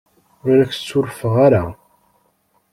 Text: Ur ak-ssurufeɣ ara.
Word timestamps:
Ur 0.49 0.55
ak-ssurufeɣ 0.59 1.35
ara. 1.45 1.63